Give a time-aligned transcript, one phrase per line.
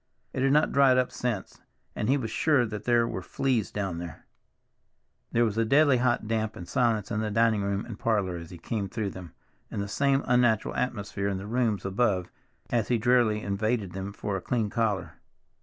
[0.33, 1.61] It had not dried up since,
[1.95, 4.25] and he was sure that there were fleas down there.
[5.31, 8.49] There was a deadly hot damp and silence in the dining room and parlor as
[8.49, 9.33] he came through them,
[9.69, 12.31] and the same unnatural atmosphere in the rooms above
[12.71, 15.19] as he drearily invaded them for a clean collar.